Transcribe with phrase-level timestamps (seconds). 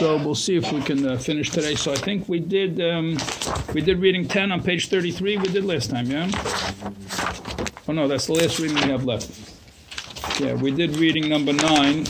[0.00, 1.74] So we'll see if we can uh, finish today.
[1.74, 3.18] So I think we did um,
[3.74, 5.36] we did reading 10 on page 33.
[5.36, 6.30] We did last time, yeah?
[7.86, 10.40] Oh no, that's the last reading we have left.
[10.40, 12.06] Yeah, we did reading number 9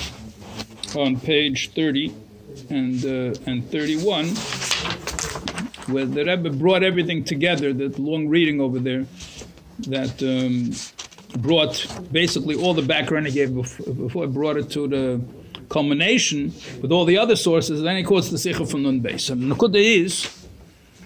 [0.97, 2.15] on page 30
[2.71, 4.27] and uh, and 31
[5.93, 9.05] where the Rebbe brought everything together, that long reading over there
[9.89, 10.71] that um,
[11.43, 15.21] brought basically all the background he gave before, before brought it to the
[15.71, 16.53] culmination
[16.83, 19.31] with all the other sources, then he quotes the Sikha from Nun Beis.
[19.31, 20.29] And Nakuda is,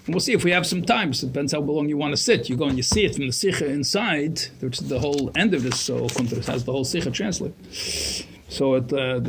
[0.05, 2.17] and we'll see if we have some time, it depends how long you want to
[2.17, 2.49] sit.
[2.49, 5.53] You go and you see it from the Sikha inside, which is the whole end
[5.53, 7.55] of this, so Kuntres has the whole Sikha translated.
[8.49, 9.21] So it, uh,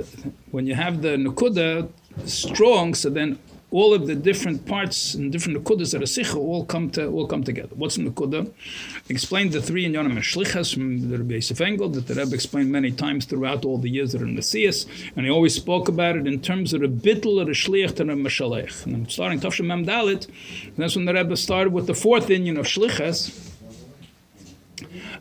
[0.51, 1.89] when you have the Nakuda
[2.25, 3.39] strong, so then
[3.77, 7.27] all of the different parts and different nukudas that are sikha all come to all
[7.27, 7.75] come together.
[7.75, 8.51] What's nukuda?
[9.11, 12.73] Explained the three in Yonim Shlichas from the Rebbe Yosef Engel that the Rebbe explained
[12.73, 15.89] many times throughout all the years that are in the Siyas, and he always spoke
[15.89, 18.87] about it in terms of the bittul or the shliach and the mashalech.
[18.87, 20.27] And I'm starting Tafshim Mem Dalit,
[20.79, 23.56] that's when the Rebbe started with the fourth Inyan of Shlichas,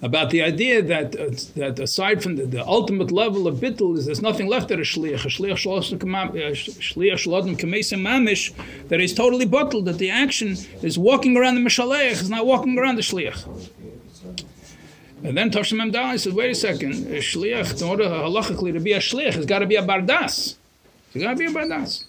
[0.01, 4.05] about the idea that uh, that aside from the, the, ultimate level of bittul is
[4.05, 5.23] there's nothing left at a shliach.
[5.25, 5.57] A shliach
[7.23, 8.53] shlodim kamesim mamish
[8.89, 9.85] that is totally bottled.
[9.85, 13.45] That the action is walking around the mishalech is not walking around the shliach.
[15.23, 18.93] And then Toshim Memdali says, wait a second, a shliach, in order halachically to be
[18.93, 20.55] a shliach, has got to be a bardas.
[21.13, 22.03] It's got to be a bardas.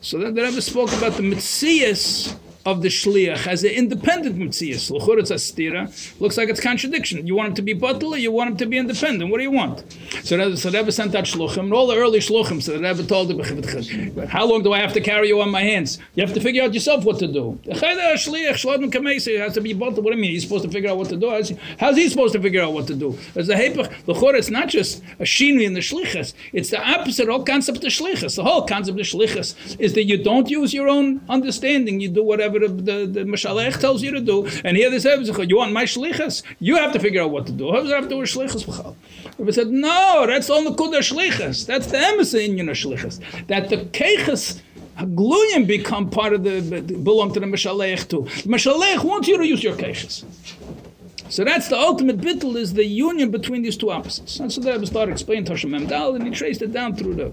[0.00, 2.34] So then the Rebbe spoke about the mitzias
[2.66, 4.90] of the shliach as an independent mitzias.
[4.90, 5.82] L'churetz astira
[6.20, 7.26] looks like it's contradiction.
[7.26, 9.30] You want him to be batal, you want him to be independent.
[9.30, 9.84] What do you want?
[10.24, 12.60] So Rebbe, so Rebbe sent out shluchim, and all the early shluchim.
[12.62, 15.62] So the Rebbe told him, "How long do I have to carry you on my
[15.62, 15.98] hands?
[16.14, 20.02] You have to figure out yourself what to do." The shliach has to be batal.
[20.02, 20.32] What do you mean?
[20.32, 21.30] He's supposed to figure out what to do.
[21.78, 23.16] How's he, supposed to figure out what to do?
[23.36, 23.90] As the hepech,
[24.36, 26.34] it's not just a shinui in the shlichas.
[26.52, 28.34] It's the opposite whole concept of shlichas.
[28.36, 32.00] The whole concept of shlichas is that you don't use your own understanding.
[32.00, 34.46] You do whatever the, the, Mashalech tells you to do.
[34.64, 36.42] And here they say, you want my shlichus?
[36.60, 37.72] You have to figure out what to do.
[37.72, 38.66] How does have to do with shlichus?
[39.38, 41.66] Rabbi said, no, that's all the kudah shlichus.
[41.66, 43.20] That's the emissary in your shlichus.
[43.46, 44.60] That the keiches
[44.98, 48.22] Gluyim become part of the, belong to the Mashalech too.
[48.22, 50.24] The Mashalech wants you to use your keiches.
[51.28, 54.38] So that's the ultimate bittul is the union between these two opposites.
[54.38, 57.30] And so the Rebbe started explaining Tasha Memdal, and he traced it down through the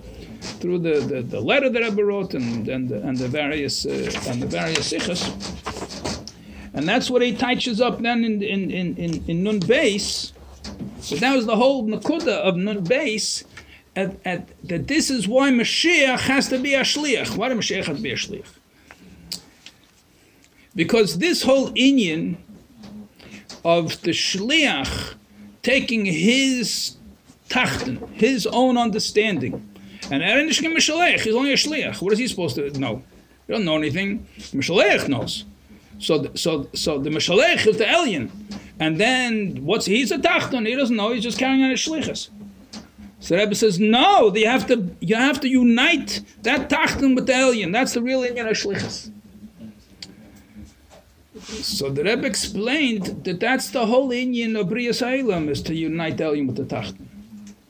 [0.60, 4.12] through the, the, the letter that Rebbe wrote and and the, and the various uh,
[4.28, 5.22] and the various sichas.
[6.74, 10.32] And that's what he touches up then in in in in, in Nun Beis.
[11.00, 13.44] So that was the whole nakuda of Nun Beis.
[13.96, 17.38] At, at, that this is why Mashiach has to be a shliach.
[17.38, 18.48] Why does Mashiach have to be a shliach?
[20.74, 22.38] Because this whole Inyan
[23.64, 25.16] of the shliach
[25.62, 26.98] taking his
[27.50, 29.70] tachten, his own understanding.
[30.12, 32.02] And Erenishkim Mishalech, he's only a shliach.
[32.02, 33.02] What is he supposed to know?
[33.48, 34.28] He don't know anything.
[34.38, 35.46] Mishalech knows.
[36.00, 38.32] So, so, so the Mishalech is the alien.
[38.80, 40.68] And then what's he's a tachten?
[40.68, 41.14] He doesn't know.
[41.14, 42.30] He's just carrying on his shlichus.
[43.22, 47.34] So Rebbe says, no, you have to you have to unite that tachten with the
[47.34, 47.72] alien.
[47.72, 49.13] That's the real Inyan of shlichus.
[51.62, 56.20] So the Rebbe explained that that's the whole Inyan of Bria Eilam is to unite
[56.20, 57.08] Elim with the Tachten.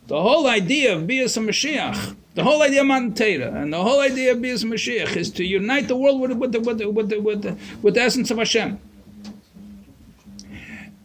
[0.07, 3.99] The whole idea of Bias Mashiach, the whole idea of Matan Torah, and the whole
[3.99, 7.09] idea of Bias Mashiach is to unite the world with, with, the, with, the, with,
[7.09, 8.79] the, with, the, with the essence of Hashem.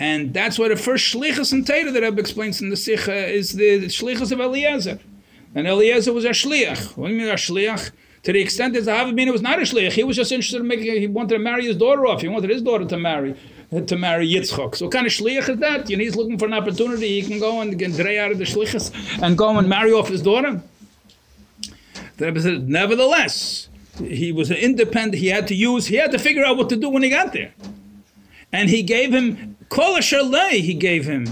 [0.01, 3.53] And that's why the first shlichus in Torah that Rebbe explains in the Sikha is
[3.53, 5.01] the shlichus of Eliezer.
[5.55, 6.97] And Eliezer was a shliach.
[6.97, 7.91] What do you mean a shliach?
[8.25, 11.01] To the extent that Zahavimina was not a shliach, he was just interested in making.
[11.01, 12.21] He wanted to marry his daughter off.
[12.21, 13.35] He wanted his daughter to marry
[13.71, 14.77] to marry Yitzchok.
[14.77, 15.91] So what kind of shliach is that?
[15.91, 17.21] You know, he's looking for an opportunity.
[17.21, 18.93] He can go and get out of the shlichus
[19.23, 20.61] and go and marry off his daughter.
[22.17, 23.69] The Rebbe said, nevertheless,
[23.99, 25.21] he was independent.
[25.21, 25.87] He had to use.
[25.87, 27.53] He had to figure out what to do when he got there,
[28.53, 31.27] and he gave him kol He gave him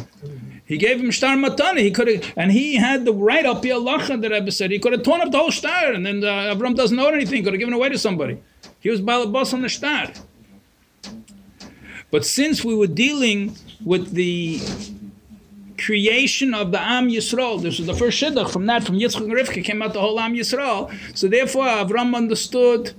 [0.67, 1.79] he gave him star matana.
[1.79, 4.73] He could have, and he had the right up lacha that Rebbe said.
[4.73, 7.45] He could have torn up the whole star, and then uh, Avram doesn't know anything.
[7.45, 8.43] Could have given away to somebody.
[8.81, 10.09] He was balabas on the star.
[12.11, 14.61] But since we were dealing with the
[15.79, 18.51] creation of the Am Yisrael, this was the first shidduch.
[18.51, 20.93] From that, from Yitzchak and Rivka came out the whole Am Yisrael.
[21.17, 22.93] So therefore, Avram understood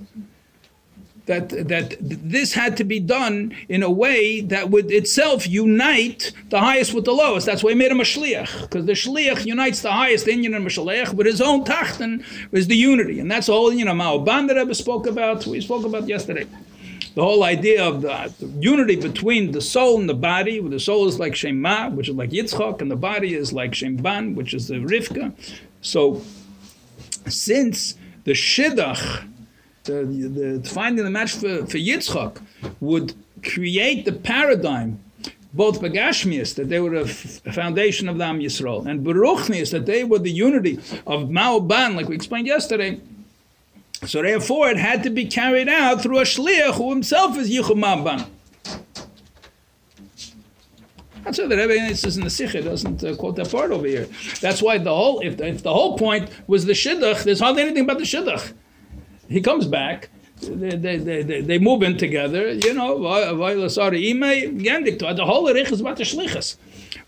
[1.28, 6.58] that that this had to be done in a way that would itself unite the
[6.58, 7.46] highest with the lowest.
[7.46, 10.64] That's why he made him a shliach, because the shliach unites the highest Inyan and
[11.16, 14.74] with his own tachten is the unity, and that's whole you know Ma'oban that Rebbe
[14.74, 15.46] spoke about.
[15.46, 16.46] We spoke about yesterday.
[17.14, 20.80] The whole idea of the, the, unity between the soul and the body, where the
[20.80, 24.54] soul is like Shema, which is like Yitzchak, and the body is like Shemban, which
[24.54, 25.34] is the Rivka.
[25.80, 26.22] So,
[27.26, 29.27] since the shidduch,
[29.88, 32.40] the, the, finding the match for, for Yitzchak,
[32.80, 35.00] would create the paradigm
[35.52, 40.04] both Begashmias, that they were a foundation of the Am Yisrael, and Beruchnias, that they
[40.04, 40.74] were the unity
[41.06, 43.00] of Ma'oban, like we explained yesterday.
[44.06, 47.82] So therefore, it had to be carried out through a shliach who himself is Yichum
[47.82, 48.28] Ma'oban.
[51.24, 54.08] That's why the Rebbe says in the Sikha doesn't uh, quote that part over here.
[54.40, 57.62] That's why the whole, if the, if the whole point was the Shidduch, there's hardly
[57.62, 58.52] anything about the Shidduch.
[59.28, 60.10] He comes back,
[60.40, 66.04] they, they, they, they move in together, you know, the whole Erich is about the
[66.04, 66.56] Shlichus.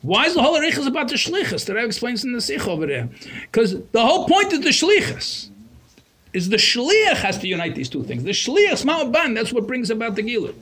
[0.03, 1.67] Why is the whole Erich about the Shlichus?
[1.67, 3.09] The Rebbe explains in the Sikh over there.
[3.43, 5.51] Because the whole point of the Shlichus
[6.33, 8.25] is the Shliach has to unite these two things.
[8.25, 10.55] The Shliach, Ma'aban, that's what brings about the Gilud.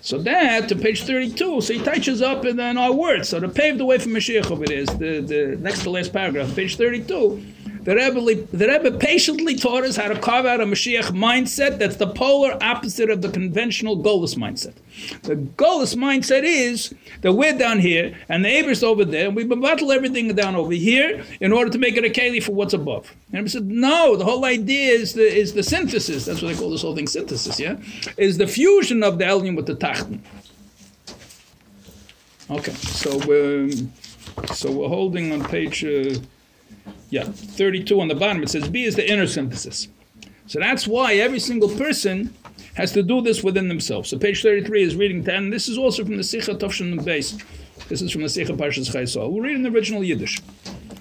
[0.00, 3.28] So that to page 32, so he touches up in, in our words.
[3.28, 6.12] So the paved the way for Mashiach over there is the, the next to last
[6.12, 7.44] paragraph, page 32.
[7.86, 11.94] The Rebbe, the Rebbe patiently taught us how to carve out a Mashiach mindset that's
[11.94, 14.74] the polar opposite of the conventional Golas mindset.
[15.22, 19.44] The Golas mindset is that we're down here and the Aber's over there, and we
[19.44, 23.14] bottle everything down over here in order to make it a keli for what's above.
[23.32, 26.24] And he said, no, the whole idea is the, is the synthesis.
[26.24, 27.76] That's what they call this whole thing synthesis, yeah?
[28.16, 30.18] Is the fusion of the Elyon with the Tachten.
[32.50, 33.70] Okay, so we're,
[34.52, 35.84] so we're holding on page.
[35.84, 36.18] Uh,
[37.10, 39.88] yeah, 32 on the bottom, it says B is the inner synthesis.
[40.46, 42.32] So that's why every single person
[42.74, 44.10] has to do this within themselves.
[44.10, 45.50] So page 33 is reading 10.
[45.50, 47.36] This is also from the Sikha Tovshin base.
[47.88, 49.30] This is from the Sikha Parshas Chaisol.
[49.30, 50.40] We'll read in the original Yiddish.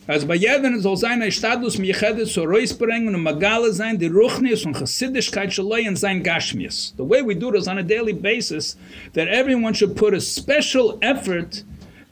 [0.07, 4.63] As bei jedem soll sein ein Status Miechedes zu Reusbringen und Magale sein, die Ruchnis
[4.63, 6.93] und Chassidishkeit Shaloi and sein Gashmias.
[6.95, 8.77] The way we do this on a daily basis,
[9.13, 11.63] that everyone should put a special effort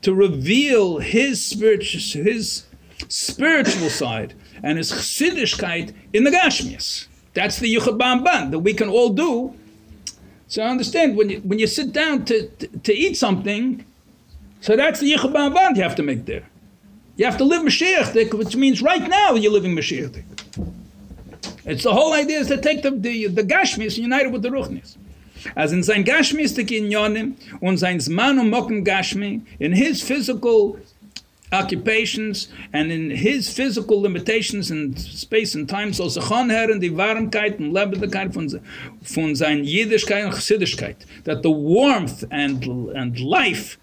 [0.02, 2.64] to reveal his spiritual, his
[3.08, 7.08] spiritual side and his chassidishkeit in the Gashmias.
[7.34, 9.54] That's the Yichud Ban that we can all do.
[10.48, 13.84] So I understand when you, when you sit down to, to, to eat something,
[14.62, 16.44] so that's the Yichud Ban you have to make there.
[17.16, 20.24] You have to live Mashiach, which means right now you're living Mashiach.
[21.66, 24.42] It's the whole idea is to take the, the, the Gashmis and unite it with
[24.42, 24.98] the Ruchnis.
[25.56, 30.80] As in sein Gashmistik in Yonim und sein Zman und Mokum Gashmi, in his physical
[31.54, 36.90] occupations and in his physical limitations in space and time so zachon her in die
[36.90, 38.50] warmkeit and lebendigkeit von
[39.02, 42.66] von sein Jiddischkeit und Chassidishkeit that the warmth and
[42.96, 43.78] and life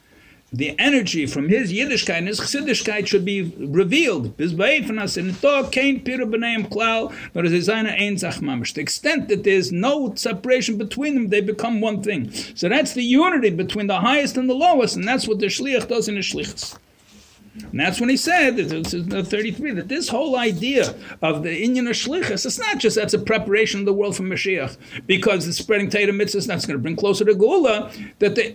[0.53, 4.37] the energy from his Yiddishkeit and his Chassidishkeit should be revealed.
[4.37, 8.75] Bis us in to kein pira b'neim klal, but as eine ein zach mamish.
[8.75, 12.33] The extent that there's no separation between them, they become one thing.
[12.33, 15.89] So that's the unity between the highest and the lowest, and that's what the shliach
[15.89, 16.77] does in the shlichus.
[17.55, 21.89] And that's when he said, this is 33, that this whole idea of the Inyan
[21.89, 24.77] Shlichus, it's not just that's a preparation of the world for Mashiach,
[25.07, 28.55] because it's spreading Torah mitzvahs, that's going to bring closer to Gula, that the,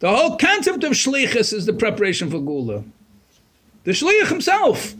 [0.00, 2.84] the whole concept of Shlichus is the preparation for Gula.
[3.84, 4.94] The Shliach himself.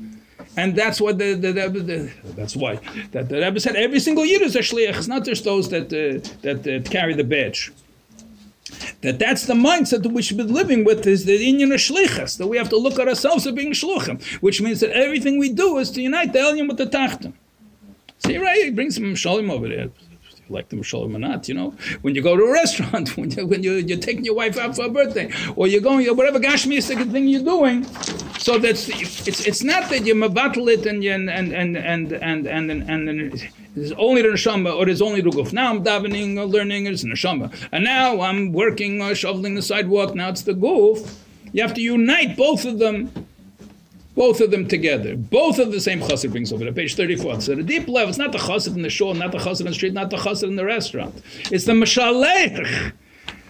[0.57, 2.81] And that's what the, the, the, the that's why
[3.13, 4.97] that the Rebbe said every single year is a shliach.
[4.97, 7.71] It's not just those that uh, that uh, carry the badge
[9.03, 12.39] that that's the mindset that we should be living with is the Inyan of Shlichas,
[12.39, 15.51] that we have to look at ourselves as being Shluchim, which means that everything we
[15.51, 17.33] do is to unite the Elyon with the Tachtim.
[18.19, 18.65] See, right?
[18.65, 19.91] He brings some Shalom over there.
[20.51, 23.47] Like the Shalom or not, you know, when you go to a restaurant, when, you,
[23.47, 27.13] when you, you're taking your wife out for a birthday, or you're going, whatever Gashmistic
[27.13, 27.85] thing you're doing,
[28.39, 32.47] so that's it's it's not that you mabattle it and and and and and and
[32.47, 35.53] and, and, and it's only the neshama or it's only the guf.
[35.53, 40.15] Now I'm davening, or learning, it's neshama, and now I'm working, or shoveling the sidewalk.
[40.15, 41.17] Now it's the guf.
[41.53, 43.11] You have to unite both of them,
[44.15, 45.17] both of them together.
[45.17, 47.41] Both of the same chassid brings over to page 34.
[47.41, 49.67] So the deep level, it's not the chassid in the shul, not the chassid in
[49.67, 51.15] the street, not the chassid in the restaurant.
[51.51, 52.93] It's the mashalech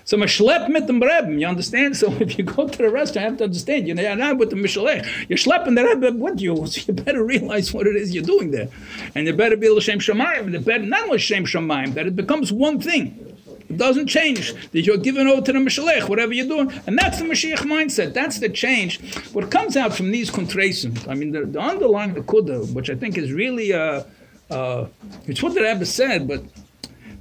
[0.08, 1.94] so schlep mit dem Rebbe, you understand?
[1.94, 4.56] So if you go to the restaurant, you have to understand, you're not with the
[4.56, 5.06] Mishalech.
[5.28, 8.50] You're schlepping the Rebbe with you, so you better realize what it is you're doing
[8.50, 8.68] there.
[9.14, 12.80] And you better be L'Shem Shamayim, the better, not L'Shem Shamayim, that it becomes one
[12.80, 13.36] thing.
[13.68, 14.54] It doesn't change.
[14.70, 16.72] That you're given over to the Mishalech, whatever you're doing.
[16.86, 18.14] And that's the Mashiach mindset.
[18.14, 19.14] That's the change.
[19.34, 22.94] What comes out from these contractions, I mean, the, the underlying the Kudah, which I
[22.94, 24.04] think is really, uh,
[24.50, 24.86] uh,
[25.26, 26.42] it's what the Rebbe said, but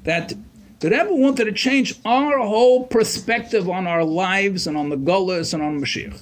[0.06, 0.32] that
[0.80, 5.54] the Rebbe wanted to change our whole perspective on our lives and on the Golas
[5.54, 6.20] and on Mashiach.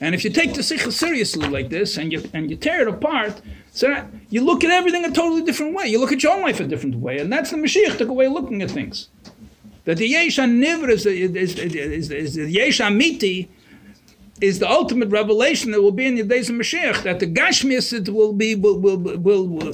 [0.00, 2.88] And if you take the Sikha seriously like this and you, and you tear it
[2.88, 3.40] apart,
[3.72, 5.86] so you look at everything a totally different way.
[5.86, 7.18] You look at your own life a different way.
[7.18, 9.08] And that's the Mashiach took away looking at things.
[9.84, 12.80] That the Yesh Nivr is, is, is, is, the Yesh
[14.40, 18.08] is the ultimate revelation that will be in the days of Mashiach, that the Gashmias
[18.08, 19.72] will be will will will will,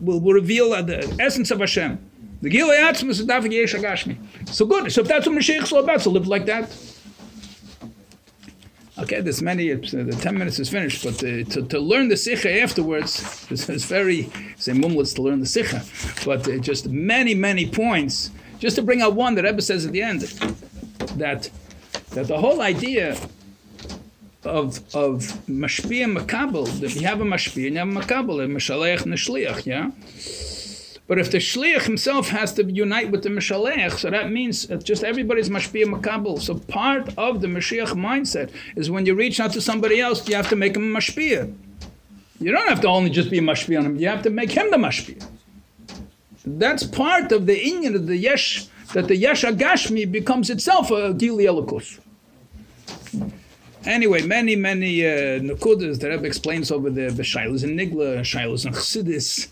[0.00, 1.98] will, will reveal the essence of Hashem.
[2.42, 4.16] The Gilei is Davik Gashmi.
[4.48, 4.92] So good.
[4.92, 6.76] So if that's what Mashiach is all about, so live like that.
[8.98, 9.72] Okay, there's many.
[9.72, 13.84] Uh, the ten minutes is finished, but uh, to, to learn the sikha afterwards is,
[13.86, 14.24] very
[14.56, 15.82] say mumlets to learn the sikha,
[16.24, 18.30] but uh, just many many points.
[18.58, 20.20] Just to bring out one that Rebbe says at the end,
[21.16, 21.50] that
[22.10, 23.16] that the whole idea
[24.44, 28.46] of of mashpia makabel that you have a mashpia and you have a makabel a
[28.48, 29.90] mishalech neshliach yeah?
[31.08, 35.04] But if the shliach himself has to unite with the mishalech so that means just
[35.04, 39.60] everybody's mashpia makabel so part of the mashiach mindset is when you reach out to
[39.60, 41.54] somebody else you have to make him a mashpia
[42.40, 44.50] you don't have to only just be a mashpia on him you have to make
[44.50, 45.24] him the mashpia
[46.44, 51.14] that's part of the inyan of the yesh that the yesh agashmi becomes itself a
[51.14, 52.00] gili elokus
[53.84, 58.74] Anyway, many, many uh, Nakudas the Rebbe explains over the Shailas and Nigla, Shailas and
[58.74, 59.48] Chassidis.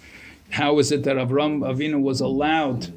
[0.50, 2.92] How is it that Avram Avinu was allowed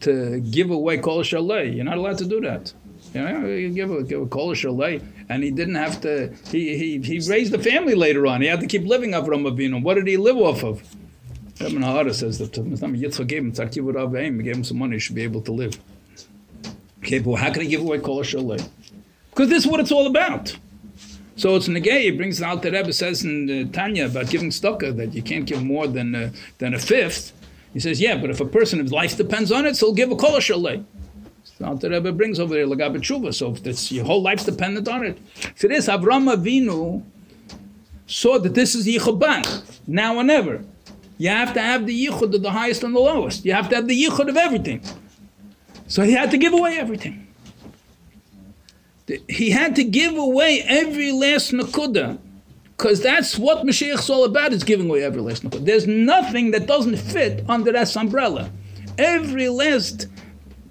[0.00, 1.76] to give away Kol Shalei?
[1.76, 2.72] You're not allowed to do that.
[3.14, 6.76] You know, you give a, give a Kol Shalei, and he didn't have to, he,
[6.76, 8.40] he, he raised a family later on.
[8.40, 9.82] He had to keep living Avram Avinu.
[9.82, 10.82] What did he live off of?
[11.60, 14.98] Rebbe Nahara says that Yitzchak gave him Tzarkiv Rav he gave him some money, he
[14.98, 15.78] should be able to live.
[16.98, 18.66] Okay, but how can he give away Kol Shalei?
[19.30, 20.56] Because this is what it's all about.
[21.36, 22.02] So it's negay.
[22.02, 25.62] He brings the Rebbe says in uh, Tanya about giving stocker that you can't give
[25.62, 27.32] more than uh, than a fifth.
[27.72, 30.16] He says, yeah, but if a person's life depends on it, so he'll give a
[30.16, 30.84] kol shalei.
[31.44, 33.32] So the Rebbe brings over there lagabe tshuva.
[33.32, 37.02] So if this, your whole life's dependent on it, if it is Avram Avinu
[38.06, 40.64] saw that this is yichuban now or never.
[41.16, 43.44] You have to have the yichud of the highest and the lowest.
[43.44, 44.82] You have to have the yichud of everything.
[45.86, 47.19] So he had to give away everything
[49.28, 52.18] he had to give away every last nakuda,
[52.76, 55.64] because that's what Mashiach is all about, is giving away every last nakuda.
[55.64, 58.50] There's nothing that doesn't fit under that umbrella.
[58.98, 60.08] Every last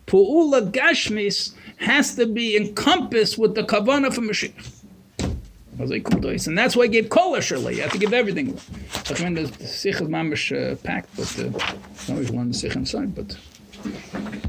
[0.08, 4.76] pu'ula gashmis has to be encompassed with the kavanah from Mashiach.
[5.80, 7.74] And that's why I gave kol asherle.
[7.74, 8.60] You have to give everything.
[9.10, 13.16] I mean, the sikh is mamish uh, packed, but uh, not always one sikh inside,
[13.16, 13.38] but.